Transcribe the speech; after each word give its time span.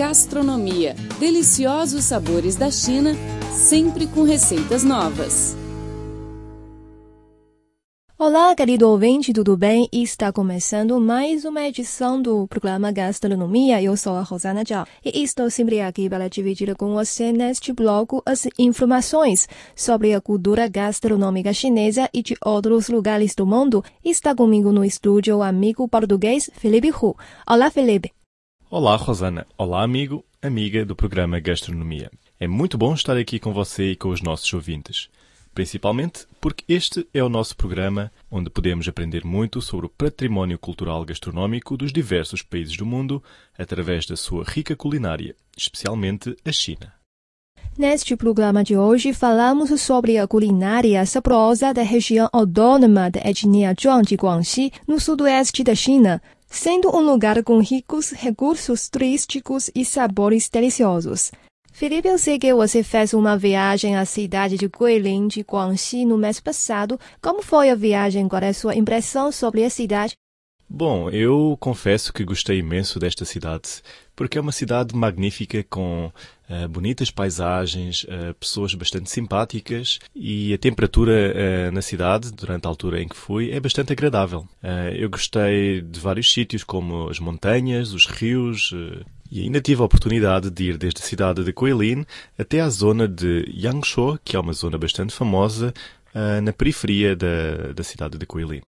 Gastronomia. 0.00 0.96
Deliciosos 1.18 2.04
sabores 2.04 2.56
da 2.56 2.70
China, 2.70 3.12
sempre 3.52 4.06
com 4.06 4.22
receitas 4.22 4.82
novas. 4.82 5.54
Olá, 8.18 8.54
querido 8.56 8.88
ouvinte, 8.88 9.34
tudo 9.34 9.58
bem? 9.58 9.90
Está 9.92 10.32
começando 10.32 10.98
mais 10.98 11.44
uma 11.44 11.68
edição 11.68 12.20
do 12.20 12.48
programa 12.48 12.90
Gastronomia. 12.90 13.82
Eu 13.82 13.94
sou 13.94 14.14
a 14.14 14.22
Rosana 14.22 14.64
Zhao 14.66 14.86
e 15.04 15.22
estou 15.22 15.50
sempre 15.50 15.82
aqui 15.82 16.08
para 16.08 16.30
dividir 16.30 16.74
com 16.76 16.94
você 16.94 17.30
neste 17.30 17.70
bloco 17.70 18.22
as 18.24 18.48
informações 18.58 19.46
sobre 19.76 20.14
a 20.14 20.20
cultura 20.20 20.66
gastronômica 20.66 21.52
chinesa 21.52 22.08
e 22.10 22.22
de 22.22 22.34
outros 22.42 22.88
lugares 22.88 23.34
do 23.34 23.44
mundo. 23.44 23.84
Está 24.02 24.34
comigo 24.34 24.72
no 24.72 24.82
estúdio 24.82 25.36
o 25.36 25.42
amigo 25.42 25.86
português 25.86 26.48
Felipe 26.54 26.90
Hu. 26.90 27.14
Olá, 27.46 27.70
Felipe. 27.70 28.12
Olá, 28.70 28.96
Rosana. 28.96 29.46
Olá, 29.58 29.82
amigo, 29.82 30.24
amiga 30.40 30.86
do 30.86 30.94
programa 30.94 31.40
Gastronomia. 31.40 32.10
É 32.38 32.46
muito 32.46 32.78
bom 32.78 32.94
estar 32.94 33.16
aqui 33.16 33.38
com 33.38 33.52
você 33.52 33.90
e 33.90 33.96
com 33.96 34.08
os 34.10 34.22
nossos 34.22 34.50
ouvintes 34.54 35.10
principalmente 35.54 36.26
porque 36.40 36.64
este 36.68 37.06
é 37.12 37.22
o 37.22 37.28
nosso 37.28 37.56
programa 37.56 38.10
onde 38.30 38.50
podemos 38.50 38.86
aprender 38.88 39.24
muito 39.24 39.60
sobre 39.60 39.86
o 39.86 39.90
património 39.90 40.58
cultural 40.58 41.04
gastronómico 41.04 41.76
dos 41.76 41.92
diversos 41.92 42.42
países 42.42 42.76
do 42.76 42.86
mundo 42.86 43.22
através 43.58 44.06
da 44.06 44.16
sua 44.16 44.44
rica 44.44 44.76
culinária, 44.76 45.34
especialmente 45.56 46.36
a 46.44 46.52
China. 46.52 46.92
Neste 47.78 48.16
programa 48.16 48.64
de 48.64 48.76
hoje 48.76 49.12
falamos 49.12 49.80
sobre 49.80 50.18
a 50.18 50.26
culinária 50.26 51.04
saborosa 51.06 51.72
da 51.72 51.82
região 51.82 52.28
autônoma 52.32 53.10
da 53.10 53.20
etnia 53.20 53.74
Zhuang 53.80 54.06
de 54.06 54.16
Guangxi, 54.16 54.72
no 54.86 55.00
sudoeste 55.00 55.62
da 55.62 55.74
China, 55.74 56.20
sendo 56.50 56.94
um 56.94 57.00
lugar 57.00 57.42
com 57.44 57.60
ricos 57.60 58.10
recursos 58.10 58.88
turísticos 58.88 59.70
e 59.74 59.84
sabores 59.84 60.48
deliciosos. 60.48 61.30
Felipe, 61.72 62.08
eu 62.08 62.18
sei 62.18 62.38
que 62.38 62.52
você 62.52 62.82
fez 62.82 63.14
uma 63.14 63.38
viagem 63.38 63.96
à 63.96 64.04
cidade 64.04 64.58
de 64.58 64.68
Guilin, 64.68 65.28
de 65.28 65.40
Guangxi, 65.40 66.04
no 66.04 66.18
mês 66.18 66.40
passado. 66.40 66.98
Como 67.22 67.42
foi 67.42 67.70
a 67.70 67.74
viagem? 67.76 68.28
Qual 68.28 68.42
é 68.42 68.48
a 68.48 68.54
sua 68.54 68.74
impressão 68.74 69.30
sobre 69.30 69.64
a 69.64 69.70
cidade? 69.70 70.14
Bom, 70.68 71.08
eu 71.10 71.56
confesso 71.58 72.12
que 72.12 72.24
gostei 72.24 72.58
imenso 72.58 72.98
desta 72.98 73.24
cidade, 73.24 73.82
porque 74.20 74.36
é 74.36 74.40
uma 74.42 74.52
cidade 74.52 74.94
magnífica 74.94 75.64
com 75.64 76.12
uh, 76.50 76.68
bonitas 76.68 77.10
paisagens, 77.10 78.04
uh, 78.04 78.34
pessoas 78.38 78.74
bastante 78.74 79.10
simpáticas 79.10 79.98
e 80.14 80.52
a 80.52 80.58
temperatura 80.58 81.12
uh, 81.32 81.72
na 81.72 81.80
cidade, 81.80 82.30
durante 82.30 82.66
a 82.66 82.68
altura 82.68 83.00
em 83.00 83.08
que 83.08 83.16
fui, 83.16 83.50
é 83.50 83.58
bastante 83.58 83.94
agradável. 83.94 84.46
eu 84.94 85.08
gostei 85.08 85.80
de 85.80 85.98
vários 85.98 86.30
sítios, 86.30 86.62
como 86.62 87.08
as 87.08 87.18
montanhas, 87.18 87.94
os 87.94 88.04
rios, 88.04 88.74
e 89.32 89.40
ainda 89.40 89.58
tive 89.58 89.80
a 89.80 89.86
oportunidade 89.86 90.50
de 90.50 90.64
ir 90.64 90.76
desde 90.76 91.00
a 91.00 91.06
cidade 91.06 91.42
de 91.42 91.50
Guilin 91.50 92.04
até 92.38 92.60
à 92.60 92.68
zona 92.68 93.08
de 93.08 93.50
Yangshuo, 93.56 94.18
que 94.22 94.36
é 94.36 94.38
uma 94.38 94.52
zona 94.52 94.76
bastante 94.76 95.14
famosa 95.14 95.72
na 96.42 96.52
periferia 96.52 97.16
da, 97.16 97.72
da 97.74 97.82
cidade 97.82 98.18
de 98.18 98.26
Guilin. 98.26 98.60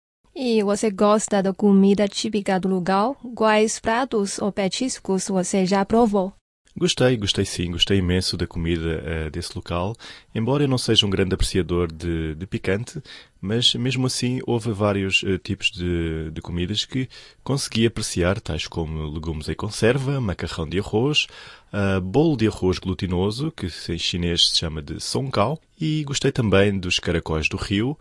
E 0.42 0.62
você 0.62 0.91
gosta 0.91 1.42
da 1.42 1.52
comida 1.52 2.08
típica 2.08 2.58
do 2.58 2.66
lugar? 2.66 3.12
Quais 3.34 3.78
pratos 3.78 4.38
ou 4.38 4.50
petiscos 4.50 5.28
você 5.28 5.66
já 5.66 5.84
provou? 5.84 6.32
Gostei, 6.76 7.16
gostei 7.16 7.44
sim, 7.44 7.72
gostei 7.72 7.98
imenso 7.98 8.36
da 8.36 8.46
comida 8.46 9.02
uh, 9.26 9.30
desse 9.30 9.50
local. 9.56 9.96
Embora 10.32 10.62
eu 10.62 10.68
não 10.68 10.78
seja 10.78 11.04
um 11.04 11.10
grande 11.10 11.34
apreciador 11.34 11.90
de, 11.92 12.36
de 12.36 12.46
picante, 12.46 13.02
mas 13.40 13.74
mesmo 13.74 14.06
assim 14.06 14.40
houve 14.46 14.70
vários 14.70 15.22
uh, 15.24 15.36
tipos 15.38 15.70
de, 15.70 16.30
de, 16.30 16.41
comidas 16.41 16.84
que 16.84 17.08
consegui 17.42 17.86
apreciar, 17.86 18.41
tais 18.41 18.68
como 18.68 19.10
legumes 19.10 19.48
em 19.48 19.54
conserva, 19.54 20.20
macarrão 20.20 20.68
de 20.68 20.78
arroz, 20.78 21.26
uh, 21.72 22.00
bolo 22.00 22.36
de 22.36 22.46
arroz 22.46 22.78
glutinoso, 22.78 23.50
que 23.50 23.66
em 23.66 23.98
chinês 23.98 24.50
se 24.50 24.58
chama 24.58 24.80
de 24.80 25.00
song 25.00 25.28
kao, 25.28 25.58
e 25.80 26.04
gostei 26.04 26.30
também 26.30 26.78
dos 26.78 27.00
caracóis 27.00 27.48
do 27.48 27.56
rio, 27.56 27.96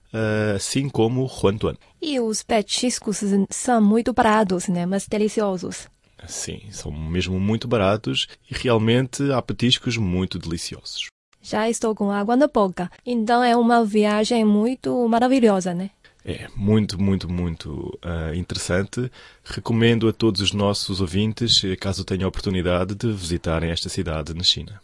assim 0.54 0.90
como 0.90 1.22
o 1.22 1.28
huantuan. 1.28 1.76
E 2.02 2.20
os 2.20 2.44
petiscos 2.44 3.22
são 3.50 3.82
muito 3.82 4.12
baratos, 4.12 4.68
né? 4.68 4.86
mas 4.86 5.08
deliciosos. 5.08 5.88
Sim, 6.28 6.62
são 6.72 6.92
mesmo 6.92 7.40
muito 7.40 7.68
baratos 7.68 8.28
e 8.50 8.54
realmente 8.54 9.32
há 9.32 9.42
petiscos 9.42 9.98
muito 9.98 10.38
deliciosos. 10.38 11.08
Já 11.42 11.70
estou 11.70 11.96
com 11.96 12.12
água 12.12 12.36
na 12.36 12.48
boca. 12.48 12.92
Então 13.06 13.44
é 13.44 13.56
uma 13.56 13.86
viagem 13.86 14.44
muito 14.44 15.08
maravilhosa, 15.08 15.74
né? 15.74 15.92
É 16.26 16.48
muito, 16.56 17.02
muito, 17.02 17.32
muito 17.32 17.98
uh, 18.04 18.36
interessante. 18.36 19.10
Recomendo 19.44 20.08
a 20.10 20.14
todos 20.14 20.42
os 20.42 20.52
nossos 20.52 21.00
ouvintes, 21.00 21.62
caso 21.80 22.04
tenham 22.04 22.26
a 22.26 22.30
oportunidade, 22.30 22.94
de 22.94 23.12
visitarem 23.12 23.72
esta 23.72 23.88
cidade 23.88 24.34
na 24.34 24.44
China 24.44 24.82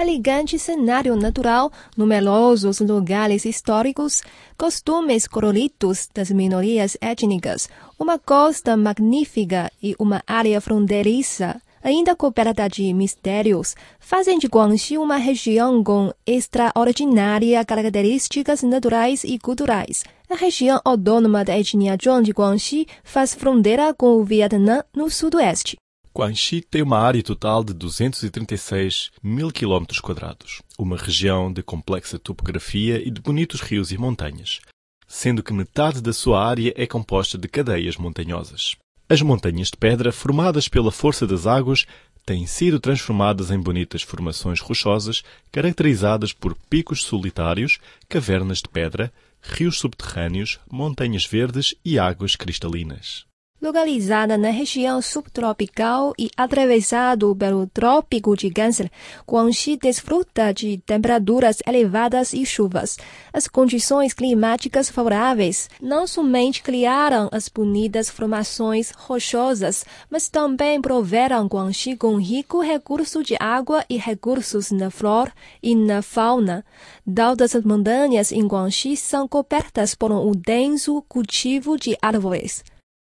elegante 0.00 0.58
cenário 0.58 1.16
natural, 1.16 1.70
numerosos 1.96 2.80
lugares 2.80 3.44
históricos, 3.44 4.22
costumes 4.56 5.26
coloridos 5.26 6.08
das 6.14 6.30
minorias 6.30 6.96
étnicas, 7.00 7.68
uma 7.98 8.18
costa 8.18 8.76
magnífica 8.76 9.70
e 9.82 9.94
uma 9.98 10.22
área 10.26 10.60
fronteiriça 10.60 11.60
ainda 11.82 12.14
coberta 12.14 12.68
de 12.68 12.92
mistérios, 12.92 13.74
fazem 13.98 14.38
de 14.38 14.46
Guangxi 14.46 14.98
uma 14.98 15.16
região 15.16 15.82
com 15.82 16.12
extraordinárias 16.26 17.64
características 17.64 18.62
naturais 18.62 19.24
e 19.24 19.38
culturais. 19.38 20.04
A 20.28 20.34
região 20.34 20.80
autônoma 20.84 21.44
da 21.44 21.58
etnia 21.58 21.96
Zhuang 21.96 22.24
de 22.24 22.32
Guangxi 22.32 22.86
faz 23.02 23.34
fronteira 23.34 23.94
com 23.94 24.16
o 24.16 24.24
Vietnã 24.24 24.82
no 24.94 25.08
sudoeste. 25.10 25.76
Guangxi 26.18 26.62
tem 26.62 26.82
uma 26.82 26.98
área 26.98 27.22
total 27.22 27.62
de 27.62 27.72
236 27.72 29.12
mil 29.22 29.52
quilómetros 29.52 30.00
quadrados, 30.00 30.60
uma 30.76 30.96
região 30.96 31.52
de 31.52 31.62
complexa 31.62 32.18
topografia 32.18 33.00
e 33.00 33.08
de 33.08 33.20
bonitos 33.20 33.60
rios 33.60 33.92
e 33.92 33.96
montanhas, 33.96 34.58
sendo 35.06 35.44
que 35.44 35.52
metade 35.52 36.00
da 36.00 36.12
sua 36.12 36.44
área 36.44 36.74
é 36.76 36.88
composta 36.88 37.38
de 37.38 37.46
cadeias 37.46 37.96
montanhosas. 37.96 38.74
As 39.08 39.22
montanhas 39.22 39.68
de 39.68 39.76
pedra, 39.76 40.10
formadas 40.10 40.66
pela 40.66 40.90
força 40.90 41.24
das 41.24 41.46
águas, 41.46 41.86
têm 42.26 42.48
sido 42.48 42.80
transformadas 42.80 43.52
em 43.52 43.60
bonitas 43.60 44.02
formações 44.02 44.58
rochosas 44.58 45.22
caracterizadas 45.52 46.32
por 46.32 46.56
picos 46.68 47.04
solitários, 47.04 47.78
cavernas 48.08 48.58
de 48.58 48.68
pedra, 48.68 49.12
rios 49.40 49.78
subterrâneos, 49.78 50.58
montanhas 50.68 51.24
verdes 51.24 51.76
e 51.84 51.96
águas 51.96 52.34
cristalinas. 52.34 53.28
Localizada 53.60 54.38
na 54.38 54.50
região 54.50 55.02
subtropical 55.02 56.14
e 56.16 56.30
atravessado 56.36 57.34
pelo 57.34 57.66
Trópico 57.66 58.36
de 58.36 58.50
Câncer, 58.50 58.88
Guangxi 59.28 59.76
desfruta 59.76 60.54
de 60.54 60.78
temperaturas 60.78 61.58
elevadas 61.66 62.32
e 62.32 62.46
chuvas. 62.46 62.96
As 63.32 63.48
condições 63.48 64.14
climáticas 64.14 64.88
favoráveis 64.88 65.68
não 65.82 66.06
somente 66.06 66.62
criaram 66.62 67.28
as 67.32 67.48
bonitas 67.48 68.08
formações 68.08 68.92
rochosas, 68.92 69.84
mas 70.08 70.28
também 70.28 70.80
proveram 70.80 71.48
Guangxi 71.48 71.96
com 71.96 72.14
rico 72.14 72.60
recurso 72.60 73.24
de 73.24 73.34
água 73.40 73.84
e 73.90 73.96
recursos 73.96 74.70
na 74.70 74.88
flora 74.88 75.32
e 75.60 75.74
na 75.74 76.00
fauna. 76.00 76.64
Todas 77.04 77.56
as 77.56 77.64
montanhas 77.64 78.30
em 78.30 78.46
Guangxi 78.46 78.96
são 78.96 79.26
cobertas 79.26 79.96
por 79.96 80.12
um 80.12 80.30
denso 80.30 81.02
cultivo 81.08 81.76
de 81.76 81.98
árvores. 82.00 82.62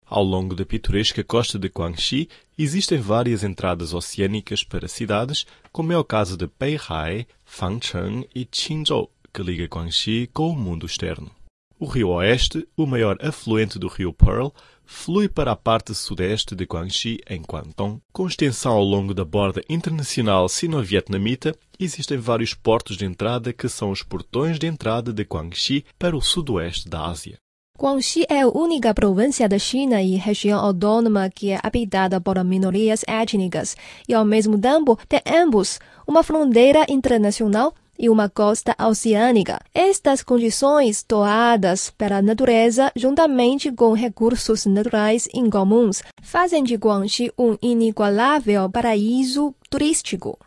Ao 0.10 0.24
longo 0.24 0.56
da 0.56 0.66
pitoresca 0.66 1.24
costa 1.24 1.60
de 1.60 1.68
Guangxi 1.68 2.28
existem 2.58 3.00
várias 3.00 3.44
entradas 3.44 3.94
oceânicas 3.94 4.64
para 4.64 4.88
cidades, 4.88 5.46
como 5.72 5.94
é 5.94 5.98
o 5.98 6.04
caso 6.04 6.36
de 6.36 6.50
Beihai, 6.60 7.28
Fangcheng 7.46 8.28
e 8.34 8.44
Qingzhou, 8.44 9.12
que 9.32 9.44
liga 9.44 9.66
Guangxi 9.66 10.28
com 10.34 10.50
o 10.50 10.56
mundo 10.56 10.88
externo. 10.88 11.30
O 11.78 11.86
rio 11.86 12.10
Oeste, 12.10 12.68
o 12.76 12.88
maior 12.88 13.18
afluente 13.22 13.78
do 13.78 13.88
rio 13.88 14.12
Pearl, 14.12 14.50
flui 14.84 15.30
para 15.30 15.52
a 15.52 15.56
parte 15.56 15.94
sudeste 15.94 16.56
de 16.56 16.66
Guangxi, 16.66 17.20
em 17.30 17.44
Guangdong. 17.44 18.02
Com 18.12 18.28
extensão 18.28 18.72
ao 18.72 18.84
longo 18.84 19.14
da 19.14 19.24
borda 19.24 19.62
internacional 19.70 20.50
sino-vietnamita, 20.50 21.56
existem 21.80 22.18
vários 22.18 22.56
portos 22.56 22.98
de 22.98 23.06
entrada 23.06 23.54
que 23.54 23.70
são 23.70 23.92
os 23.92 24.02
portões 24.02 24.58
de 24.58 24.66
entrada 24.66 25.14
de 25.14 25.22
Guangxi 25.22 25.86
para 26.00 26.18
o 26.18 26.22
sudoeste 26.22 26.90
da 26.90 27.06
Ásia. 27.06 27.38
Guangxi 27.82 28.26
é 28.28 28.42
a 28.42 28.48
única 28.50 28.94
província 28.94 29.48
da 29.48 29.58
China 29.58 30.04
e 30.04 30.18
região 30.18 30.60
autônoma 30.60 31.30
que 31.30 31.52
é 31.52 31.60
habitada 31.64 32.20
por 32.20 32.44
minorias 32.44 33.06
étnicas 33.08 33.78
e, 34.06 34.14
ao 34.14 34.26
mesmo 34.26 34.60
tempo, 34.60 35.00
tem 35.08 35.22
ambos 35.26 35.80
uma 36.06 36.22
fronteira 36.22 36.86
internacional 36.90 37.74
e 37.98 38.10
uma 38.10 38.28
costa 38.28 38.76
oceânica. 38.86 39.62
Estas 39.74 40.22
condições 40.22 41.06
doadas 41.08 41.90
pela 41.90 42.22
natureza, 42.22 42.92
juntamente 42.98 43.72
com 43.72 43.94
recursos 43.94 44.66
naturais 44.66 45.30
incomuns, 45.34 46.04
fazem 46.22 46.66
de 46.66 46.76
Guangxi 46.76 47.32
um 47.40 47.56
inigualável 47.62 48.70
paraíso 48.70 49.56
turístico. 49.70 50.38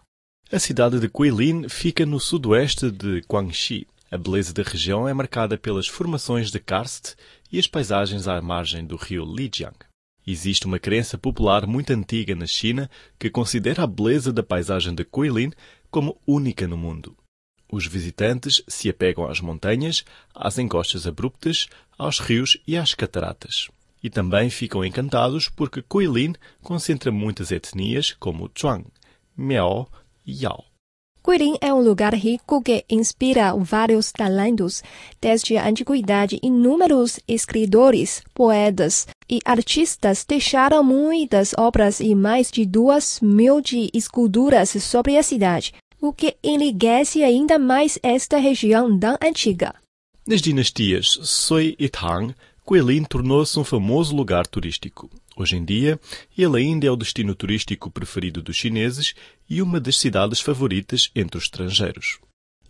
A 0.52 0.58
cidade 0.58 1.00
de 1.00 1.08
Guilin 1.08 1.66
fica 1.66 2.04
no 2.04 2.20
sudoeste 2.20 2.90
de 2.90 3.22
Guangxi, 3.26 3.86
a 4.12 4.18
beleza 4.18 4.52
da 4.52 4.62
região 4.62 5.08
é 5.08 5.14
marcada 5.14 5.56
pelas 5.56 5.88
formações 5.88 6.50
de 6.50 6.60
karst 6.60 7.14
e 7.50 7.58
as 7.58 7.66
paisagens 7.66 8.28
à 8.28 8.42
margem 8.42 8.84
do 8.84 8.94
rio 8.94 9.24
Lijiang. 9.24 9.74
Existe 10.26 10.66
uma 10.66 10.78
crença 10.78 11.16
popular 11.16 11.66
muito 11.66 11.94
antiga 11.94 12.34
na 12.34 12.46
China 12.46 12.90
que 13.18 13.30
considera 13.30 13.84
a 13.84 13.86
beleza 13.86 14.30
da 14.30 14.42
paisagem 14.42 14.94
de 14.94 15.02
Guilin 15.02 15.50
como 15.90 16.20
única 16.26 16.68
no 16.68 16.76
mundo. 16.76 17.16
Os 17.72 17.86
visitantes 17.86 18.62
se 18.68 18.90
apegam 18.90 19.24
às 19.24 19.40
montanhas, 19.40 20.04
às 20.34 20.58
encostas 20.58 21.06
abruptas, 21.06 21.66
aos 21.96 22.20
rios 22.20 22.58
e 22.66 22.76
às 22.76 22.92
cataratas. 22.92 23.70
E 24.02 24.10
também 24.10 24.50
ficam 24.50 24.84
encantados 24.84 25.48
porque 25.48 25.82
Guilin 25.90 26.34
concentra 26.60 27.10
muitas 27.10 27.50
etnias 27.50 28.12
como 28.12 28.50
Zhuang, 28.54 28.84
Miao 29.34 29.88
e 30.26 30.44
Yao. 30.44 30.71
Guilin 31.24 31.56
é 31.60 31.72
um 31.72 31.80
lugar 31.80 32.14
rico 32.14 32.60
que 32.60 32.84
inspira 32.90 33.54
vários 33.54 34.10
talentos. 34.10 34.82
Desde 35.20 35.56
a 35.56 35.68
antiguidade, 35.68 36.40
inúmeros 36.42 37.20
escritores, 37.28 38.22
poetas 38.34 39.06
e 39.30 39.38
artistas 39.44 40.24
deixaram 40.28 40.82
muitas 40.82 41.54
obras 41.56 42.00
e 42.00 42.12
mais 42.14 42.50
de 42.50 42.66
duas 42.66 43.20
mil 43.20 43.60
de 43.60 43.88
esculturas 43.94 44.70
sobre 44.82 45.16
a 45.16 45.22
cidade, 45.22 45.72
o 46.00 46.12
que 46.12 46.36
enriquece 46.42 47.22
ainda 47.22 47.56
mais 47.56 48.00
esta 48.02 48.38
região 48.38 48.98
tão 48.98 49.16
antiga. 49.22 49.74
Nas 50.26 50.42
dinastias 50.42 51.18
Sui 51.22 51.76
e 51.78 51.88
Tang, 51.88 52.34
Guilin 52.68 53.04
tornou-se 53.04 53.56
um 53.58 53.64
famoso 53.64 54.14
lugar 54.14 54.44
turístico. 54.44 55.08
Hoje 55.36 55.56
em 55.56 55.64
dia, 55.64 55.98
ele 56.36 56.58
ainda 56.58 56.86
é 56.86 56.90
o 56.90 56.96
destino 56.96 57.34
turístico 57.34 57.90
preferido 57.90 58.42
dos 58.42 58.56
chineses 58.56 59.14
e 59.48 59.62
uma 59.62 59.80
das 59.80 59.96
cidades 59.96 60.40
favoritas 60.40 61.10
entre 61.14 61.38
os 61.38 61.44
estrangeiros. 61.44 62.18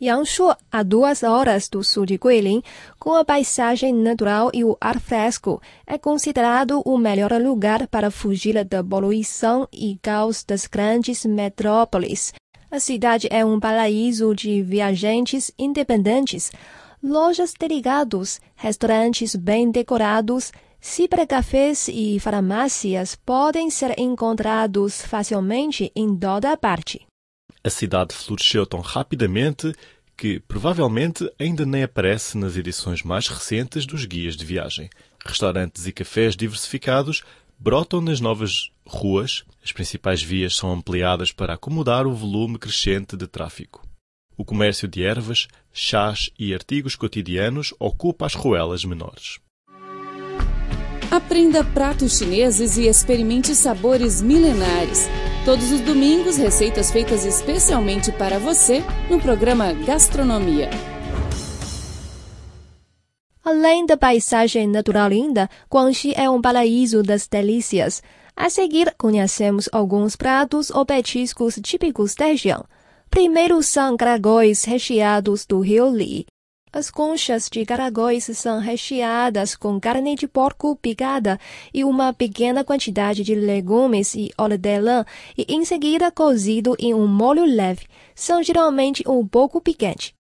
Yangshuo, 0.01 0.57
a 0.71 0.83
duas 0.83 1.23
horas 1.23 1.69
do 1.69 1.85
sul 1.85 2.05
de 2.05 2.19
Guilin, 2.19 2.61
com 2.99 3.15
a 3.15 3.25
paisagem 3.25 3.95
natural 3.95 4.51
e 4.53 4.65
o 4.65 4.77
ar 4.81 4.99
fresco, 4.99 5.63
é 5.87 5.97
considerado 5.97 6.83
o 6.85 6.99
melhor 6.99 7.33
lugar 7.41 7.87
para 7.87 8.11
fugir 8.11 8.65
da 8.65 8.83
poluição 8.83 9.69
e 9.73 9.97
caos 10.03 10.43
das 10.43 10.67
grandes 10.67 11.25
metrópoles. 11.25 12.33
A 12.69 12.81
cidade 12.81 13.29
é 13.31 13.45
um 13.45 13.61
paraíso 13.61 14.35
de 14.35 14.61
viajantes 14.61 15.53
independentes, 15.57 16.51
lojas 17.01 17.55
delicados, 17.57 18.41
restaurantes 18.57 19.37
bem 19.37 19.71
decorados, 19.71 20.51
Cibercafés 20.85 21.87
e 21.87 22.19
farmácias 22.19 23.15
podem 23.15 23.71
ser 23.71 23.97
encontrados 23.97 25.01
facilmente 25.01 25.93
em 25.95 26.15
toda 26.17 26.57
parte. 26.57 27.07
A 27.63 27.71
cidade 27.71 28.13
floresceu 28.13 28.67
tão 28.67 28.81
rapidamente 28.81 29.73
que 30.17 30.41
provavelmente 30.41 31.33
ainda 31.39 31.65
nem 31.65 31.85
aparece 31.85 32.37
nas 32.37 32.57
edições 32.57 33.05
mais 33.05 33.29
recentes 33.29 33.87
dos 33.87 34.05
guias 34.05 34.37
de 34.37 34.45
viagem. 34.45 34.91
Restaurantes 35.25 35.87
e 35.87 35.93
cafés 35.93 36.35
diversificados 36.35 37.23
brotam 37.57 38.01
nas 38.01 38.21
novas 38.21 38.73
ruas, 38.85 39.45
as 39.65 39.71
principais 39.71 40.21
vias 40.21 40.57
são 40.57 40.73
ampliadas 40.73 41.31
para 41.31 41.55
acomodar 41.55 42.09
o 42.09 42.15
volume 42.15 42.59
crescente 42.59 43.17
de 43.17 43.29
tráfego. 43.29 43.81
O 44.37 44.45
comércio 44.45 44.89
de 44.89 45.05
ervas, 45.05 45.47
chás 45.73 46.29
e 46.37 46.53
artigos 46.53 46.97
cotidianos 46.97 47.73
ocupa 47.79 48.27
as 48.27 48.35
ruelas 48.35 48.85
menores. 48.85 49.39
Aprenda 51.25 51.65
pratos 51.65 52.19
chineses 52.19 52.77
e 52.77 52.87
experimente 52.87 53.55
sabores 53.55 54.21
milenares. 54.21 55.09
Todos 55.45 55.71
os 55.71 55.81
domingos, 55.81 56.37
receitas 56.37 56.91
feitas 56.91 57.25
especialmente 57.25 58.13
para 58.13 58.39
você 58.39 58.83
no 59.09 59.19
programa 59.21 59.73
Gastronomia. 59.73 60.69
Além 63.43 63.87
da 63.87 63.97
paisagem 63.97 64.67
natural 64.67 65.09
linda, 65.09 65.49
Guangxi 65.73 66.13
é 66.17 66.29
um 66.29 66.43
paraíso 66.43 67.03
das 67.03 67.27
delícias. 67.27 68.03
A 68.37 68.51
seguir, 68.51 68.93
conhecemos 68.99 69.69
alguns 69.73 70.17
pratos 70.17 70.71
ou 70.71 70.85
petiscos 70.85 71.59
típicos 71.63 72.15
da 72.15 72.27
região. 72.27 72.65
Primeiro 73.09 73.63
são 73.63 73.97
caracóis 73.97 74.65
recheados 74.65 75.47
do 75.47 75.61
rio 75.61 75.89
Li. 75.89 76.27
As 76.75 76.91
conchas 76.91 77.51
de 77.53 77.67
caracóis 77.67 78.25
são 78.25 78.59
recheadas 78.59 79.55
com 79.55 79.79
carne 79.79 80.17
de 80.17 80.27
porco 80.27 80.75
picada 80.75 81.39
e 81.73 81.85
uma 81.85 82.15
pequena 82.15 82.65
quantidade 82.65 83.23
de 83.23 83.35
legumes 83.35 84.15
e 84.15 84.31
hortelã 84.39 85.05
e 85.37 85.45
em 85.51 85.67
seguida 85.67 86.11
cozido 86.11 86.75
em 86.79 86.95
um 86.95 87.07
molho 87.07 87.45
leve. 87.45 87.85
São 88.15 88.43
geralmente 88.43 89.07
um 89.07 89.29
pouco 89.29 89.61
picantes. 89.61 90.15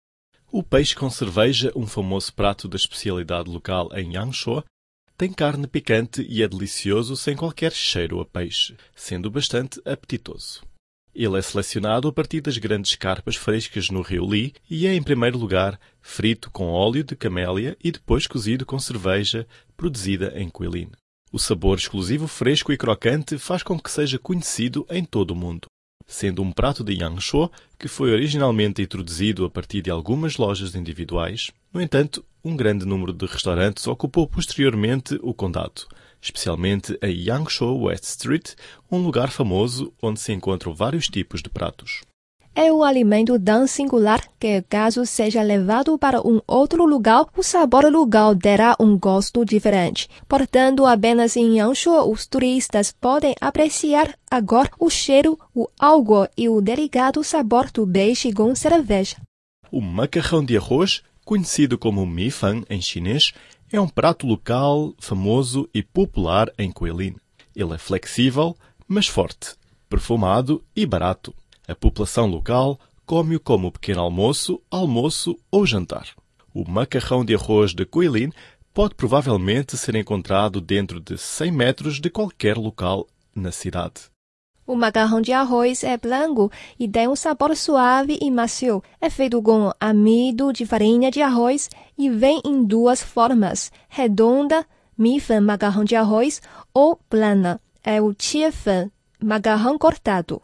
O 0.50 0.62
peixe 0.62 0.96
com 0.96 1.10
cerveja, 1.10 1.70
um 1.76 1.86
famoso 1.86 2.32
prato 2.32 2.66
da 2.66 2.76
especialidade 2.76 3.50
local 3.50 3.90
em 3.92 4.14
Yangshuo, 4.14 4.64
tem 5.18 5.30
carne 5.30 5.66
picante 5.66 6.26
e 6.26 6.42
é 6.42 6.48
delicioso 6.48 7.14
sem 7.14 7.36
qualquer 7.36 7.72
cheiro 7.72 8.20
a 8.20 8.24
peixe, 8.24 8.74
sendo 8.96 9.30
bastante 9.30 9.82
apetitoso. 9.84 10.62
Ele 11.14 11.38
é 11.38 11.43
selecionado 11.43 12.08
a 12.08 12.12
partir 12.12 12.40
das 12.40 12.58
grandes 12.58 12.94
carpas 12.94 13.37
frescas 13.37 13.90
no 13.90 14.02
rio 14.02 14.25
Li 14.25 14.55
e 14.70 14.87
é, 14.87 14.94
em 14.94 15.02
primeiro 15.02 15.38
lugar, 15.38 15.78
frito 16.00 16.50
com 16.50 16.69
óleo 16.69 17.02
de 17.02 17.16
camélia 17.16 17.76
e 17.82 17.90
depois 17.90 18.26
cozido 18.26 18.64
com 18.64 18.78
cerveja 18.78 19.46
produzida 19.76 20.32
em 20.37 20.49
Quilin. 20.49 20.90
O 21.32 21.38
sabor 21.38 21.76
exclusivo, 21.76 22.26
fresco 22.26 22.72
e 22.72 22.76
crocante 22.76 23.37
faz 23.37 23.62
com 23.62 23.78
que 23.78 23.90
seja 23.90 24.19
conhecido 24.19 24.87
em 24.88 25.05
todo 25.05 25.32
o 25.32 25.37
mundo. 25.37 25.66
Sendo 26.06 26.43
um 26.43 26.50
prato 26.50 26.82
de 26.82 26.94
Yangshuo 26.94 27.50
que 27.78 27.87
foi 27.87 28.12
originalmente 28.12 28.81
introduzido 28.81 29.44
a 29.44 29.50
partir 29.50 29.82
de 29.82 29.90
algumas 29.90 30.38
lojas 30.38 30.75
individuais, 30.75 31.50
no 31.72 31.82
entanto, 31.82 32.25
um 32.43 32.56
grande 32.56 32.87
número 32.87 33.12
de 33.12 33.26
restaurantes 33.26 33.87
ocupou 33.87 34.26
posteriormente 34.26 35.19
o 35.22 35.34
condado, 35.34 35.87
especialmente 36.20 36.99
a 37.03 37.06
Yangshuo 37.06 37.85
West 37.85 38.05
Street, 38.05 38.55
um 38.91 38.99
lugar 38.99 39.31
famoso 39.31 39.93
onde 40.03 40.20
se 40.20 40.32
encontram 40.32 40.75
vários 40.75 41.06
tipos 41.06 41.43
de 41.43 41.49
pratos. 41.49 42.03
É 42.61 42.73
um 42.73 42.82
alimento 42.82 43.38
tão 43.38 43.69
singular 43.69 44.20
que, 44.37 44.62
caso 44.62 45.06
seja 45.06 45.43
levado 45.43 45.97
para 45.97 46.20
um 46.26 46.41
outro 46.44 46.85
lugar, 46.85 47.26
o 47.37 47.43
sabor 47.43 47.85
local 47.85 48.35
terá 48.35 48.75
um 48.81 48.99
gosto 48.99 49.44
diferente. 49.44 50.09
Portanto, 50.26 50.85
apenas 50.85 51.37
em 51.37 51.59
Yangshuo 51.59 52.11
os 52.11 52.26
turistas 52.26 52.91
podem 52.91 53.32
apreciar 53.41 54.12
agora 54.29 54.70
o 54.76 54.91
cheiro, 54.91 55.38
o 55.55 55.69
algo 55.79 56.26
e 56.37 56.49
o 56.49 56.61
delicado 56.61 57.23
sabor 57.23 57.70
do 57.70 57.87
peixe 57.87 58.32
com 58.32 58.53
cerveja. 58.56 59.19
O 59.70 59.81
macarrão 59.81 60.44
de 60.44 60.56
arroz, 60.56 61.03
conhecido 61.25 61.79
como 61.79 62.05
mi 62.05 62.29
fan 62.29 62.65
em 62.69 62.81
chinês, 62.81 63.32
é 63.70 63.81
um 63.81 63.88
prato 63.88 64.26
local, 64.26 64.94
famoso 64.99 65.69
e 65.75 65.82
popular 65.82 66.50
em 66.59 66.73
Guilin. 66.73 67.17
Ele 67.55 67.75
é 67.75 67.79
flexível, 67.79 68.56
mas 68.87 69.06
forte, 69.06 69.55
perfumado 69.88 70.65
e 70.75 70.87
barato. 70.87 71.35
A 71.67 71.75
população 71.75 72.27
local 72.27 72.79
come-o 73.05 73.41
como 73.41 73.72
pequeno 73.72 74.01
almoço, 74.01 74.63
almoço 74.70 75.39
ou 75.51 75.67
jantar. 75.67 76.08
O 76.55 76.69
macarrão 76.69 77.25
de 77.25 77.34
arroz 77.34 77.75
de 77.75 77.84
Guilin 77.84 78.31
pode 78.72 78.94
provavelmente 78.94 79.77
ser 79.77 79.94
encontrado 79.96 80.60
dentro 80.60 81.01
de 81.01 81.19
100 81.19 81.53
metros 81.53 82.01
de 82.01 82.08
qualquer 82.08 82.56
local 82.56 83.06
na 83.34 83.53
cidade. 83.53 84.10
O 84.69 84.77
macarrão 84.77 85.22
de 85.22 85.32
arroz 85.32 85.82
é 85.82 85.96
branco 85.96 86.53
e 86.79 86.87
tem 86.87 87.08
um 87.08 87.17
sabor 87.17 87.56
suave 87.56 88.19
e 88.20 88.31
macio. 88.31 88.82
É 89.01 89.08
feito 89.08 89.41
com 89.41 89.72
amido 89.81 90.53
de 90.53 90.67
farinha 90.67 91.10
de 91.10 91.22
arroz 91.22 91.70
e 91.96 92.10
vem 92.10 92.43
em 92.44 92.63
duas 92.63 93.03
formas: 93.03 93.72
redonda, 93.89 94.67
mifan 94.96 95.41
macarrão 95.41 95.84
de 95.84 95.96
arroz, 95.96 96.43
ou 96.75 96.96
plana, 97.08 97.58
é 97.82 98.03
o 98.03 98.15
chiefan, 98.19 98.91
macarrão 99.19 99.79
cortado. 99.79 100.43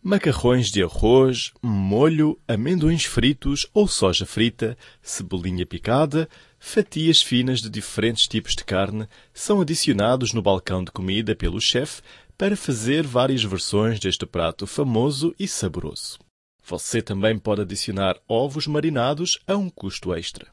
Macarrões 0.00 0.70
de 0.70 0.84
arroz, 0.84 1.50
molho, 1.60 2.38
amendoins 2.46 3.04
fritos 3.04 3.66
ou 3.74 3.88
soja 3.88 4.24
frita, 4.24 4.78
cebolinha 5.02 5.66
picada, 5.66 6.28
fatias 6.60 7.20
finas 7.20 7.60
de 7.60 7.68
diferentes 7.68 8.28
tipos 8.28 8.54
de 8.54 8.62
carne 8.62 9.08
são 9.34 9.60
adicionados 9.60 10.32
no 10.32 10.40
balcão 10.40 10.84
de 10.84 10.92
comida 10.92 11.34
pelo 11.34 11.60
chefe 11.60 12.02
para 12.36 12.56
fazer 12.56 13.06
várias 13.06 13.42
versões 13.42 13.98
deste 13.98 14.26
prato 14.26 14.66
famoso 14.66 15.34
e 15.38 15.48
saboroso. 15.48 16.18
Você 16.64 17.00
também 17.00 17.38
pode 17.38 17.62
adicionar 17.62 18.16
ovos 18.28 18.66
marinados 18.66 19.38
a 19.46 19.56
um 19.56 19.70
custo 19.70 20.12
extra. 20.14 20.48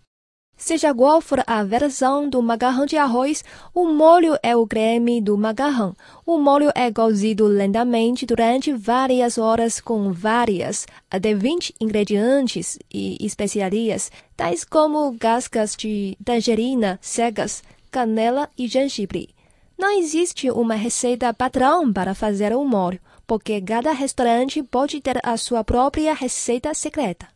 Seja 0.56 0.94
qual 0.94 1.20
for 1.20 1.44
a 1.46 1.64
versão 1.64 2.30
do 2.30 2.42
macarrão 2.42 2.86
de 2.86 2.96
arroz, 2.96 3.44
o 3.74 3.88
molho 3.88 4.38
é 4.42 4.56
o 4.56 4.66
creme 4.68 5.20
do 5.20 5.38
macarrão. 5.38 5.96
O 6.26 6.38
molho 6.38 6.72
é 6.76 6.92
cozido 6.92 7.48
lentamente 7.48 8.26
durante 8.26 8.72
várias 8.72 9.38
horas 9.38 9.82
com 9.82 10.14
várias, 10.14 10.86
até 11.10 11.34
20 11.34 11.76
ingredientes 11.82 12.78
e 12.94 13.18
especiarias, 13.26 14.12
tais 14.38 14.64
como 14.64 15.18
cascas 15.18 15.76
de 15.76 16.16
tangerina 16.24 17.00
secas, 17.02 17.64
canela 17.92 18.48
e 18.58 18.68
gengibre. 18.68 19.34
Não 19.78 20.00
existe 20.00 20.50
uma 20.52 20.76
receita 20.76 21.34
padrão 21.34 21.92
para 21.92 22.14
fazer 22.14 22.54
o 22.54 22.64
molho, 22.64 23.00
porque 23.26 23.62
cada 23.62 23.92
restaurante 23.92 24.62
pode 24.64 25.02
ter 25.02 25.20
a 25.24 25.36
sua 25.38 25.64
própria 25.64 26.14
receita 26.14 26.74
secreta. 26.74 27.28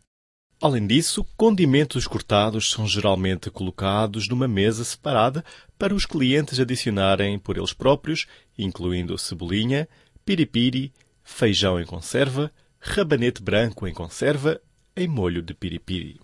Além 0.59 0.87
disso, 0.87 1.23
condimentos 1.37 2.07
cortados 2.07 2.71
são 2.71 2.87
geralmente 2.87 3.51
colocados 3.51 4.27
numa 4.27 4.47
mesa 4.47 4.83
separada 4.83 5.45
para 5.77 5.93
os 5.93 6.05
clientes 6.05 6.59
adicionarem 6.59 7.37
por 7.37 7.57
eles 7.57 7.73
próprios, 7.73 8.25
incluindo 8.57 9.17
cebolinha, 9.19 9.87
piripiri, 10.25 10.91
feijão 11.23 11.79
em 11.79 11.85
conserva, 11.85 12.51
rabanete 12.79 13.41
branco 13.41 13.87
em 13.87 13.93
conserva 13.93 14.59
em 14.95 15.07
molho 15.07 15.43
de 15.43 15.53
piripiri. 15.53 16.19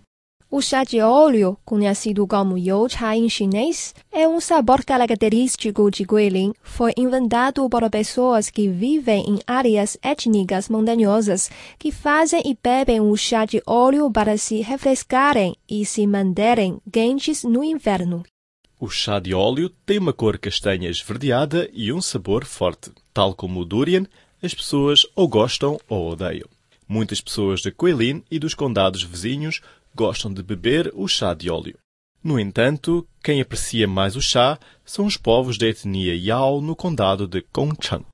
O 0.56 0.62
chá 0.62 0.84
de 0.84 1.00
óleo, 1.00 1.58
conhecido 1.64 2.24
como 2.28 2.54
Chá 2.88 3.16
em 3.16 3.28
chinês, 3.28 3.92
é 4.12 4.28
um 4.28 4.38
sabor 4.38 4.84
característico 4.84 5.90
de 5.90 6.04
Guilin. 6.04 6.52
Foi 6.62 6.92
inventado 6.96 7.68
por 7.68 7.90
pessoas 7.90 8.50
que 8.50 8.68
vivem 8.68 9.24
em 9.28 9.40
áreas 9.48 9.98
étnicas 10.00 10.68
montanhosas, 10.68 11.50
que 11.76 11.90
fazem 11.90 12.40
e 12.46 12.56
bebem 12.62 13.00
o 13.00 13.16
chá 13.16 13.44
de 13.44 13.60
óleo 13.66 14.08
para 14.12 14.38
se 14.38 14.60
refrescarem 14.60 15.56
e 15.68 15.84
se 15.84 16.06
manterem 16.06 16.78
quentes 16.92 17.42
no 17.42 17.64
inverno. 17.64 18.22
O 18.78 18.88
chá 18.88 19.18
de 19.18 19.34
óleo 19.34 19.68
tem 19.84 19.98
uma 19.98 20.12
cor 20.12 20.38
castanha 20.38 20.88
esverdeada 20.88 21.68
e 21.72 21.92
um 21.92 22.00
sabor 22.00 22.44
forte. 22.44 22.92
Tal 23.12 23.34
como 23.34 23.58
o 23.58 23.64
durian, 23.64 24.06
as 24.40 24.54
pessoas 24.54 25.00
ou 25.16 25.26
gostam 25.26 25.80
ou 25.88 26.12
odeiam. 26.12 26.48
Muitas 26.86 27.20
pessoas 27.20 27.60
de 27.60 27.72
Guilin 27.72 28.22
e 28.30 28.38
dos 28.38 28.54
condados 28.54 29.02
vizinhos 29.02 29.60
gostam 29.94 30.32
de 30.32 30.42
beber 30.42 30.90
o 30.94 31.06
chá 31.06 31.34
de 31.34 31.50
óleo. 31.50 31.78
No 32.22 32.40
entanto, 32.40 33.06
quem 33.22 33.40
aprecia 33.40 33.86
mais 33.86 34.16
o 34.16 34.20
chá 34.20 34.58
são 34.84 35.04
os 35.04 35.16
povos 35.16 35.58
da 35.58 35.66
etnia 35.66 36.16
Yao 36.16 36.60
no 36.60 36.74
condado 36.74 37.28
de 37.28 37.44
Gongcheng. 37.52 38.04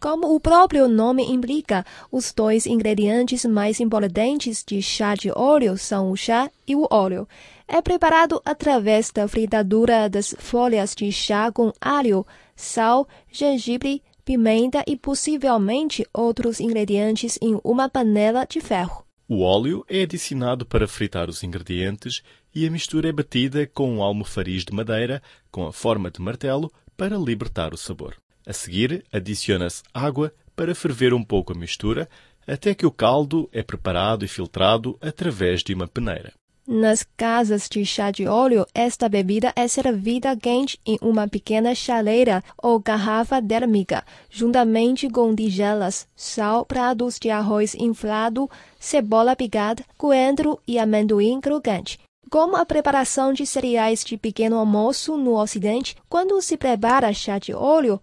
Como 0.00 0.32
o 0.32 0.38
próprio 0.38 0.88
nome 0.88 1.24
implica, 1.24 1.84
os 2.10 2.32
dois 2.32 2.66
ingredientes 2.66 3.44
mais 3.44 3.80
importantes 3.80 4.64
de 4.64 4.80
chá 4.80 5.14
de 5.14 5.30
óleo 5.34 5.76
são 5.76 6.10
o 6.10 6.16
chá 6.16 6.48
e 6.66 6.76
o 6.76 6.86
óleo. 6.88 7.26
É 7.66 7.82
preparado 7.82 8.40
através 8.44 9.10
da 9.10 9.26
fritadura 9.26 10.08
das 10.08 10.34
folhas 10.38 10.94
de 10.94 11.10
chá 11.10 11.50
com 11.50 11.72
alho, 11.80 12.24
sal, 12.54 13.08
gengibre, 13.30 14.02
pimenta 14.24 14.84
e 14.86 14.96
possivelmente 14.96 16.06
outros 16.14 16.60
ingredientes 16.60 17.38
em 17.42 17.58
uma 17.64 17.88
panela 17.88 18.46
de 18.46 18.60
ferro. 18.60 19.07
O 19.30 19.42
óleo 19.42 19.84
é 19.90 20.04
adicionado 20.04 20.64
para 20.64 20.88
fritar 20.88 21.28
os 21.28 21.42
ingredientes 21.42 22.22
e 22.54 22.66
a 22.66 22.70
mistura 22.70 23.10
é 23.10 23.12
batida 23.12 23.66
com 23.66 23.92
um 23.96 24.02
almofariz 24.02 24.64
de 24.64 24.72
madeira 24.72 25.22
com 25.50 25.66
a 25.66 25.72
forma 25.72 26.10
de 26.10 26.18
martelo 26.18 26.72
para 26.96 27.18
libertar 27.18 27.74
o 27.74 27.76
sabor. 27.76 28.16
A 28.46 28.54
seguir, 28.54 29.04
adiciona-se 29.12 29.82
água 29.92 30.32
para 30.56 30.74
ferver 30.74 31.12
um 31.12 31.22
pouco 31.22 31.52
a 31.52 31.54
mistura 31.54 32.08
até 32.46 32.74
que 32.74 32.86
o 32.86 32.90
caldo 32.90 33.50
é 33.52 33.62
preparado 33.62 34.24
e 34.24 34.28
filtrado 34.28 34.96
através 34.98 35.62
de 35.62 35.74
uma 35.74 35.86
peneira. 35.86 36.32
Nas 36.70 37.02
casas 37.16 37.66
de 37.66 37.82
chá 37.82 38.10
de 38.10 38.26
óleo, 38.26 38.66
esta 38.74 39.08
bebida 39.08 39.54
é 39.56 39.66
servida 39.66 40.36
quente 40.36 40.78
em 40.84 40.98
uma 41.00 41.26
pequena 41.26 41.74
chaleira 41.74 42.44
ou 42.62 42.78
garrafa 42.78 43.40
térmica, 43.40 44.04
juntamente 44.28 45.08
com 45.08 45.34
tigelas, 45.34 46.06
sal, 46.14 46.66
pratos 46.66 47.18
de 47.18 47.30
arroz 47.30 47.74
inflado, 47.74 48.50
cebola 48.78 49.34
picada, 49.34 49.82
coentro 49.96 50.60
e 50.68 50.78
amendoim 50.78 51.40
crocante. 51.40 51.98
Como 52.30 52.54
a 52.54 52.66
preparação 52.66 53.32
de 53.32 53.46
cereais 53.46 54.04
de 54.04 54.18
pequeno 54.18 54.58
almoço 54.58 55.16
no 55.16 55.40
Ocidente, 55.40 55.96
quando 56.06 56.38
se 56.42 56.58
prepara 56.58 57.14
chá 57.14 57.38
de 57.38 57.54
óleo, 57.54 57.98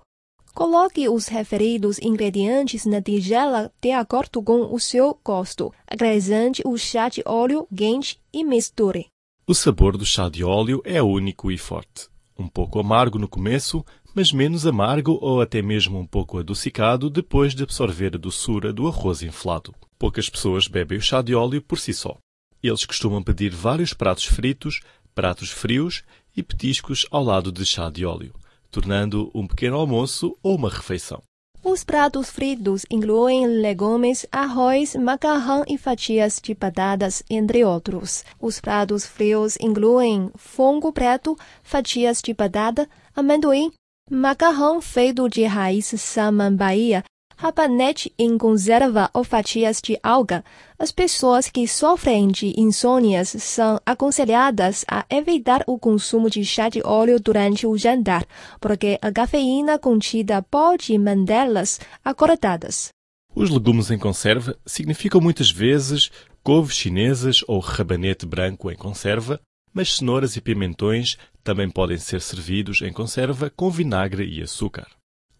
Coloque 0.56 1.10
os 1.10 1.28
referidos 1.28 2.00
ingredientes 2.00 2.86
na 2.86 3.02
tigela 3.02 3.70
de 3.82 3.92
acordo 3.92 4.42
com 4.42 4.74
o 4.74 4.80
seu 4.80 5.20
gosto. 5.22 5.74
Acrescente 5.86 6.62
o 6.66 6.78
chá 6.78 7.10
de 7.10 7.22
óleo 7.26 7.68
quente 7.76 8.18
e 8.32 8.42
misture. 8.42 9.08
O 9.46 9.54
sabor 9.54 9.98
do 9.98 10.06
chá 10.06 10.30
de 10.30 10.46
óleo 10.46 10.82
é 10.86 11.04
único 11.04 11.52
e 11.52 11.58
forte. 11.58 12.08
Um 12.40 12.48
pouco 12.48 12.80
amargo 12.80 13.20
no 13.20 13.28
começo, 13.28 13.86
mas 14.16 14.32
menos 14.32 14.66
amargo 14.66 15.20
ou 15.22 15.42
até 15.42 15.62
mesmo 15.62 16.00
um 16.00 16.08
pouco 16.08 16.38
adocicado 16.40 17.10
depois 17.10 17.54
de 17.54 17.64
absorver 17.64 18.16
a 18.16 18.18
doçura 18.18 18.72
do 18.72 18.88
arroz 18.88 19.24
inflado. 19.24 19.76
Poucas 20.00 20.30
pessoas 20.30 20.70
bebem 20.70 21.00
o 21.00 21.02
chá 21.02 21.22
de 21.22 21.36
óleo 21.36 21.62
por 21.62 21.78
si 21.78 21.94
só. 21.94 22.16
Eles 22.64 22.86
costumam 22.86 23.22
pedir 23.22 23.54
vários 23.54 23.94
pratos 23.94 24.24
fritos, 24.24 24.80
pratos 25.14 25.50
frios 25.50 26.02
e 26.34 26.42
petiscos 26.42 27.06
ao 27.12 27.26
lado 27.26 27.52
de 27.52 27.66
chá 27.66 27.90
de 27.90 28.06
óleo 28.06 28.34
tornando 28.75 29.32
um 29.34 29.48
pequeno 29.48 29.77
almoço 29.77 30.38
ou 30.44 30.58
uma 30.58 30.70
refeição. 30.70 31.24
Os 31.63 31.86
pratos 31.86 32.29
fritos 32.29 32.86
incluem 32.91 33.48
legumes, 33.48 34.25
arroz, 34.29 34.96
macarrão 34.96 35.63
e 35.65 35.77
fatias 35.77 36.41
de 36.44 36.53
batatas, 36.53 37.24
entre 37.29 37.63
outros. 37.63 38.25
Os 38.39 38.60
pratos 38.60 39.05
frios 39.05 39.58
incluem 39.62 40.29
fungo 40.36 40.91
preto, 40.91 41.38
fatias 41.63 42.22
de 42.22 42.34
batata, 42.34 42.88
amendoim, 43.15 43.72
macarrão 44.12 44.82
feito 44.82 45.29
de 45.29 45.46
raiz 45.46 45.86
samambaia, 45.98 47.01
rabanete 47.38 48.13
em 48.18 48.38
conserva 48.38 49.10
ou 49.13 49.24
fatias 49.24 49.82
de 49.82 49.98
alga. 50.01 50.44
As 50.77 50.92
pessoas 50.92 51.50
que 51.50 51.68
sofrem 51.68 52.27
de 52.27 52.54
insônias 52.60 53.30
são 53.30 53.80
aconselhadas 53.86 54.84
a 54.89 55.06
evitar 55.10 55.63
o 55.68 55.77
consumo 55.77 56.30
de 56.30 56.44
chá 56.44 56.70
de 56.70 56.82
óleo 56.84 57.20
durante 57.20 57.65
o 57.65 57.77
jantar, 57.77 58.25
porque 58.60 58.98
a 59.01 59.12
cafeína 59.12 59.80
contida 59.80 60.42
pode 60.42 60.98
mantê-las 60.98 61.80
acordadas. 62.04 62.89
Os 63.34 63.50
legumes 63.50 63.92
em 63.92 63.98
conserva 63.98 64.58
significam 64.65 65.20
muitas 65.20 65.51
vezes 65.51 66.10
couves 66.42 66.75
chinesas 66.75 67.44
ou 67.48 67.60
rabanete 67.60 68.25
branco 68.25 68.72
em 68.72 68.75
conserva, 68.75 69.42
mas 69.74 69.96
cenouras 69.96 70.36
e 70.38 70.42
pimentões 70.42 71.18
também 71.44 71.70
podem 71.70 71.98
ser 71.98 72.22
servidos 72.22 72.82
em 72.82 72.94
conserva 72.94 73.50
com 73.50 73.70
vinagre 73.70 74.25
e 74.25 74.42
açúcar. 74.42 74.88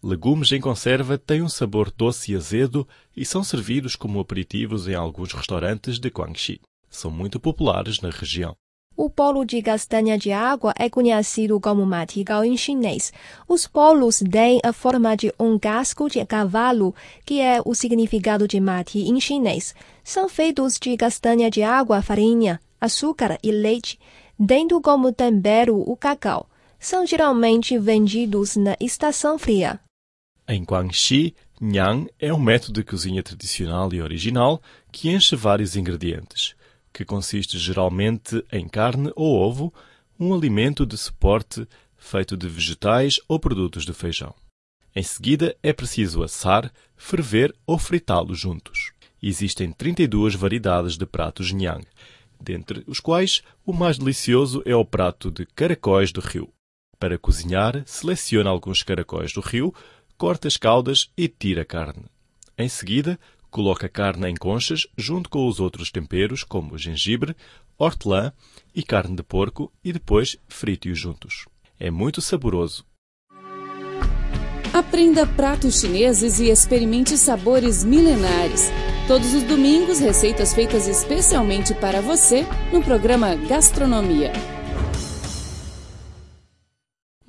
Legumes 0.06 0.52
em 0.52 0.60
conserva 0.60 1.18
têm 1.18 1.42
um 1.42 1.48
sabor 1.48 1.90
doce 1.90 2.30
e 2.30 2.36
azedo 2.36 2.86
e 3.16 3.24
são 3.24 3.42
servidos 3.42 3.96
como 3.96 4.20
aperitivos 4.20 4.86
em 4.86 4.94
alguns 4.94 5.32
restaurantes 5.32 5.98
de 5.98 6.08
Guangxi. 6.08 6.60
São 6.88 7.10
muito 7.10 7.40
populares 7.40 8.00
na 8.00 8.10
região. 8.10 8.54
O 8.96 9.10
polo 9.10 9.44
de 9.44 9.60
castanha 9.60 10.16
de 10.16 10.30
água 10.30 10.72
é 10.78 10.88
conhecido 10.88 11.58
como 11.58 11.84
matigal 11.84 12.44
em 12.44 12.56
chinês. 12.56 13.12
Os 13.48 13.66
polos 13.66 14.20
têm 14.20 14.60
a 14.62 14.72
forma 14.72 15.16
de 15.16 15.34
um 15.40 15.58
casco 15.58 16.08
de 16.08 16.24
cavalo, 16.24 16.94
que 17.24 17.40
é 17.40 17.60
o 17.64 17.74
significado 17.74 18.46
de 18.46 18.60
mati 18.60 19.00
em 19.00 19.18
chinês. 19.18 19.74
São 20.04 20.28
feitos 20.28 20.78
de 20.80 20.96
castanha 20.96 21.50
de 21.50 21.64
água, 21.64 22.00
farinha, 22.00 22.60
açúcar 22.80 23.40
e 23.42 23.50
leite, 23.50 23.98
tendo 24.46 24.80
como 24.80 25.10
tempero 25.10 25.76
o 25.76 25.96
cacau. 25.96 26.48
São 26.78 27.04
geralmente 27.04 27.76
vendidos 27.76 28.54
na 28.54 28.76
estação 28.78 29.36
fria. 29.36 29.80
Em 30.48 30.62
Guangxi, 30.62 31.34
Nyang 31.60 32.08
é 32.20 32.32
um 32.32 32.38
método 32.38 32.74
de 32.74 32.84
cozinha 32.84 33.20
tradicional 33.20 33.92
e 33.92 34.00
original 34.00 34.62
que 34.92 35.08
enche 35.10 35.34
vários 35.34 35.74
ingredientes, 35.74 36.54
que 36.92 37.04
consiste 37.04 37.58
geralmente 37.58 38.44
em 38.52 38.68
carne 38.68 39.10
ou 39.16 39.34
ovo, 39.34 39.74
um 40.20 40.32
alimento 40.32 40.86
de 40.86 40.96
suporte 40.96 41.66
feito 41.96 42.36
de 42.36 42.46
vegetais 42.46 43.18
ou 43.26 43.40
produtos 43.40 43.84
de 43.84 43.92
feijão. 43.92 44.32
Em 44.94 45.02
seguida, 45.02 45.56
é 45.64 45.72
preciso 45.72 46.22
assar, 46.22 46.72
ferver 46.96 47.52
ou 47.66 47.76
fritá-lo 47.76 48.32
juntos. 48.32 48.92
Existem 49.20 49.72
32 49.72 50.36
variedades 50.36 50.96
de 50.96 51.06
pratos 51.06 51.50
Nyang, 51.50 51.84
dentre 52.40 52.84
os 52.86 53.00
quais 53.00 53.42
o 53.64 53.72
mais 53.72 53.98
delicioso 53.98 54.62
é 54.64 54.76
o 54.76 54.84
prato 54.84 55.28
de 55.28 55.44
caracóis 55.44 56.12
do 56.12 56.20
rio. 56.20 56.48
Para 57.00 57.18
cozinhar, 57.18 57.82
selecione 57.84 58.48
alguns 58.48 58.82
caracóis 58.82 59.32
do 59.32 59.40
rio, 59.40 59.74
corta 60.16 60.48
as 60.48 60.56
caudas 60.56 61.10
e 61.16 61.28
tira 61.28 61.62
a 61.62 61.64
carne. 61.64 62.04
Em 62.58 62.68
seguida, 62.68 63.18
coloca 63.50 63.86
a 63.86 63.88
carne 63.88 64.28
em 64.28 64.34
conchas 64.34 64.86
junto 64.96 65.28
com 65.28 65.46
os 65.46 65.60
outros 65.60 65.90
temperos, 65.90 66.42
como 66.42 66.78
gengibre, 66.78 67.36
hortelã 67.78 68.32
e 68.74 68.82
carne 68.82 69.16
de 69.16 69.22
porco, 69.22 69.72
e 69.84 69.92
depois 69.92 70.36
frite-os 70.48 70.98
juntos. 70.98 71.44
É 71.78 71.90
muito 71.90 72.20
saboroso. 72.20 72.84
Aprenda 74.72 75.26
pratos 75.26 75.80
chineses 75.80 76.38
e 76.38 76.50
experimente 76.50 77.16
sabores 77.16 77.82
milenares. 77.82 78.70
Todos 79.06 79.32
os 79.32 79.42
domingos, 79.42 80.00
receitas 80.00 80.52
feitas 80.52 80.86
especialmente 80.86 81.74
para 81.74 82.02
você 82.02 82.44
no 82.72 82.82
programa 82.82 83.34
Gastronomia. 83.36 84.55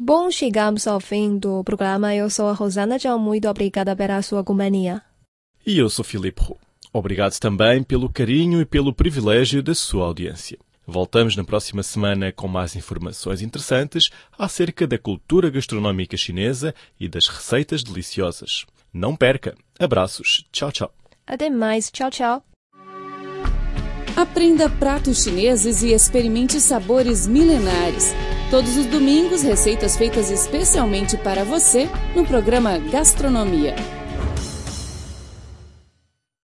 Bom, 0.07 0.31
chegamos 0.31 0.87
ao 0.87 1.01
fim 1.01 1.37
do 1.37 1.61
programa. 1.65 2.15
Eu 2.15 2.29
sou 2.29 2.47
a 2.47 2.53
Rosana 2.53 2.97
John. 2.97 3.19
Muito 3.19 3.45
obrigada 3.49 3.93
pela 3.93 4.21
sua 4.21 4.41
companhia. 4.41 5.01
E 5.65 5.77
eu 5.77 5.89
sou 5.89 6.05
Filipe 6.05 6.41
Roux. 6.41 6.57
Obrigado 6.93 7.37
também 7.39 7.83
pelo 7.83 8.07
carinho 8.07 8.61
e 8.61 8.65
pelo 8.65 8.93
privilégio 8.93 9.61
da 9.61 9.75
sua 9.75 10.05
audiência. 10.05 10.57
Voltamos 10.87 11.35
na 11.35 11.43
próxima 11.43 11.83
semana 11.83 12.31
com 12.31 12.47
mais 12.47 12.73
informações 12.73 13.41
interessantes 13.41 14.09
acerca 14.39 14.87
da 14.87 14.97
cultura 14.97 15.49
gastronómica 15.49 16.15
chinesa 16.15 16.73
e 16.97 17.09
das 17.09 17.27
receitas 17.27 17.83
deliciosas. 17.83 18.65
Não 18.93 19.13
perca! 19.13 19.55
Abraços! 19.77 20.45
Tchau, 20.53 20.71
tchau! 20.71 20.93
Até 21.27 21.49
mais! 21.49 21.91
Tchau, 21.91 22.09
tchau! 22.09 22.43
Aprenda 24.15 24.69
pratos 24.69 25.25
chineses 25.25 25.83
e 25.83 25.91
experimente 25.91 26.61
sabores 26.61 27.27
milenares. 27.27 28.15
Todos 28.49 28.77
os 28.77 28.85
domingos, 28.85 29.43
receitas 29.43 29.97
feitas 29.97 30.31
especialmente 30.31 31.17
para 31.17 31.43
você 31.43 31.89
no 32.15 32.25
programa 32.25 32.77
Gastronomia. 32.79 33.75